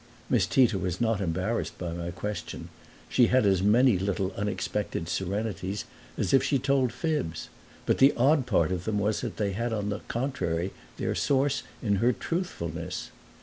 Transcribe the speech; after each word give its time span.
Miss 0.31 0.47
Tita 0.47 0.79
was 0.79 0.99
not 0.99 1.21
embarrassed 1.21 1.77
by 1.77 1.93
my 1.93 2.09
question; 2.09 2.69
she 3.07 3.27
had 3.27 3.45
as 3.45 3.61
many 3.61 3.99
little 3.99 4.31
unexpected 4.35 5.07
serenities 5.07 5.85
as 6.17 6.33
if 6.33 6.41
she 6.43 6.57
told 6.57 6.91
fibs, 6.91 7.49
but 7.85 7.99
the 7.99 8.11
odd 8.17 8.47
part 8.47 8.71
of 8.71 8.85
them 8.85 8.97
was 8.97 9.21
that 9.21 9.37
they 9.37 9.51
had 9.51 9.71
on 9.71 9.89
the 9.89 9.99
contrary 10.07 10.73
their 10.97 11.13
source 11.13 11.61
in 11.83 11.97
her 11.97 12.13
truthfulness. 12.13 13.11